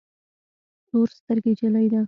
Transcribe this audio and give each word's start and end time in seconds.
تور 0.87 1.07
سترګي 1.17 1.51
جلی 1.59 1.85
ده 1.91 1.99